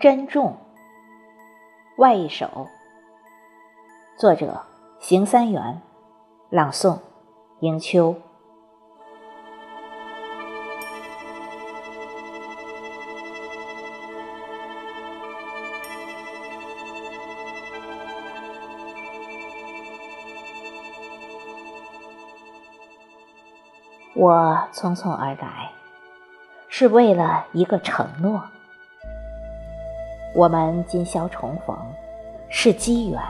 [0.00, 0.56] 珍重，
[1.96, 2.68] 外一首。
[4.18, 4.60] 作者：
[5.00, 5.80] 邢三元，
[6.50, 6.98] 朗诵：
[7.60, 8.14] 迎秋。
[24.24, 25.70] 我匆匆而来，
[26.70, 28.42] 是为了一个承诺。
[30.34, 31.76] 我们今宵重逢，
[32.48, 33.20] 是机缘，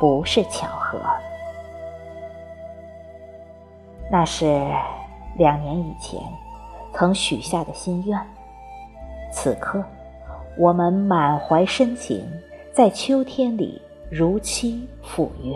[0.00, 0.98] 不是巧合。
[4.10, 4.66] 那是
[5.36, 6.18] 两年以前
[6.94, 8.18] 曾许下的心愿。
[9.30, 9.84] 此刻，
[10.56, 12.26] 我们满怀深情，
[12.72, 15.54] 在秋天里如期赴约。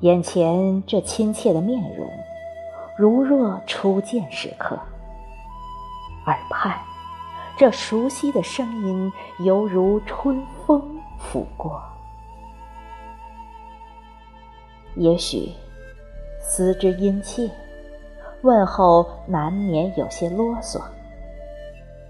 [0.00, 2.08] 眼前这亲切的面容，
[2.96, 4.78] 如若初见时刻。
[6.26, 6.78] 耳畔。
[7.56, 10.82] 这熟悉的声音，犹如春风
[11.20, 11.80] 拂过。
[14.96, 15.52] 也许
[16.40, 17.48] 思之殷切，
[18.42, 20.80] 问候难免有些啰嗦；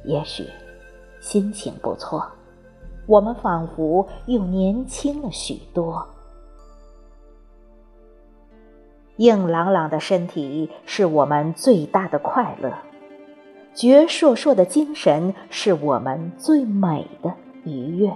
[0.05, 0.49] 也许
[1.21, 2.27] 心情不错，
[3.05, 6.09] 我们仿佛又年轻了许多。
[9.17, 12.73] 硬朗朗的身体是我们最大的快乐。
[13.75, 17.33] 矍铄铄的精神是我们最美的
[17.65, 18.13] 愉悦。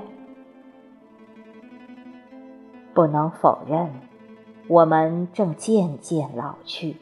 [2.94, 3.88] 不能否认，
[4.66, 6.96] 我们正渐渐老去，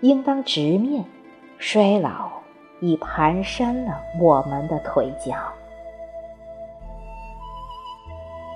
[0.00, 1.04] 应当直面
[1.56, 2.30] 衰老
[2.80, 5.36] 已蹒跚了我们的腿脚。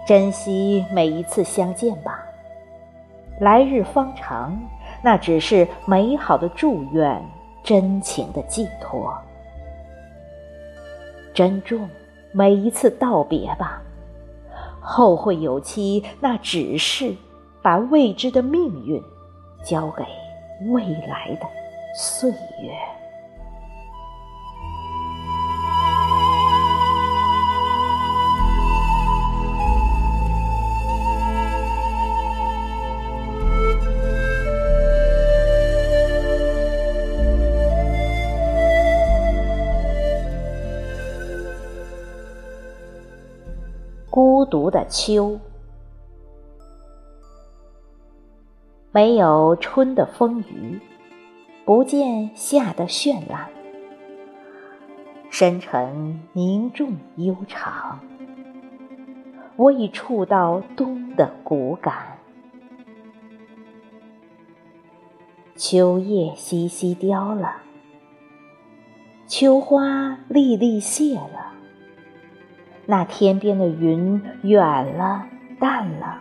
[0.04, 2.24] 珍惜每一次相见吧，
[3.40, 4.56] 来日方长，
[5.02, 7.22] 那只是美好的祝愿。
[7.64, 9.16] 真情的寄托，
[11.32, 11.88] 珍重
[12.32, 13.80] 每一次道别吧。
[14.80, 17.14] 后会有期，那只是
[17.62, 19.00] 把未知的命运
[19.64, 20.04] 交给
[20.72, 21.46] 未来的
[21.96, 22.72] 岁月。
[44.52, 45.40] 独的秋，
[48.90, 50.78] 没有春的丰腴，
[51.64, 53.48] 不见夏的绚烂，
[55.30, 57.98] 深沉凝重悠长。
[59.56, 62.18] 我已触到冬的骨感，
[65.56, 67.56] 秋叶稀稀凋了，
[69.26, 71.54] 秋花粒粒谢了。
[72.84, 75.24] 那天边的云远了，
[75.60, 76.18] 淡了，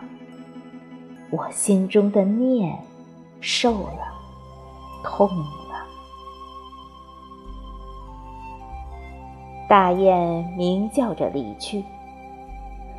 [1.30, 2.78] 我心中的念
[3.40, 4.12] 瘦了，
[5.02, 5.42] 痛了。
[9.68, 11.84] 大雁鸣叫着离去，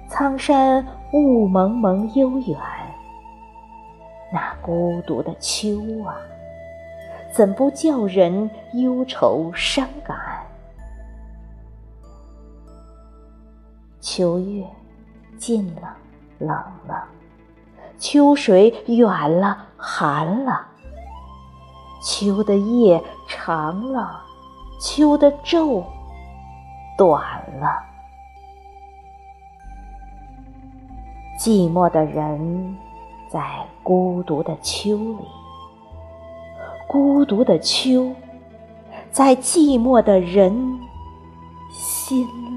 [0.09, 2.57] 苍山雾蒙蒙悠远。
[4.33, 6.17] 那孤独的秋啊，
[7.31, 10.17] 怎不叫人忧愁伤感？
[14.03, 14.67] 秋月
[15.37, 15.95] 近了，
[16.37, 16.49] 冷
[16.85, 17.05] 了；
[17.97, 20.67] 秋水远了，寒了。
[22.03, 24.21] 秋的夜长了，
[24.77, 25.81] 秋的昼
[26.97, 27.23] 短
[27.61, 27.81] 了。
[31.39, 32.77] 寂寞的人
[33.29, 35.27] 在孤独的秋里，
[36.89, 38.13] 孤独的秋
[39.11, 40.77] 在寂寞的人
[41.71, 42.52] 心里。